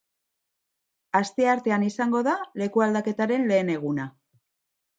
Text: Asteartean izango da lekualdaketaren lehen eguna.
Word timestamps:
Asteartean 1.19 1.85
izango 1.89 2.23
da 2.29 2.35
lekualdaketaren 2.63 3.47
lehen 3.53 3.73
eguna. 3.79 4.11